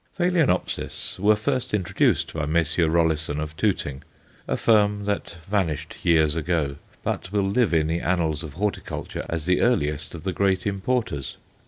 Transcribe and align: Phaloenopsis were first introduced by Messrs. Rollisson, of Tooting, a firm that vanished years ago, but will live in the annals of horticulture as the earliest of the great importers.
Phaloenopsis 0.17 1.19
were 1.19 1.35
first 1.35 1.75
introduced 1.75 2.33
by 2.33 2.47
Messrs. 2.47 2.87
Rollisson, 2.87 3.39
of 3.39 3.55
Tooting, 3.55 4.01
a 4.47 4.57
firm 4.57 5.05
that 5.05 5.35
vanished 5.47 5.97
years 6.01 6.33
ago, 6.35 6.77
but 7.03 7.31
will 7.31 7.43
live 7.47 7.71
in 7.71 7.85
the 7.85 7.99
annals 7.99 8.41
of 8.43 8.53
horticulture 8.53 9.27
as 9.29 9.45
the 9.45 9.61
earliest 9.61 10.15
of 10.15 10.23
the 10.23 10.33
great 10.33 10.65
importers. 10.65 11.37